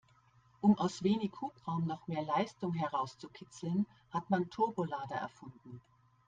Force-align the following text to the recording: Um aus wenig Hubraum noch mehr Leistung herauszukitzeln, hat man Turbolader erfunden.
Um 0.61 0.79
aus 0.79 1.03
wenig 1.03 1.29
Hubraum 1.41 1.85
noch 1.85 2.07
mehr 2.07 2.23
Leistung 2.23 2.73
herauszukitzeln, 2.73 3.85
hat 4.09 4.31
man 4.31 4.49
Turbolader 4.49 5.13
erfunden. 5.17 5.79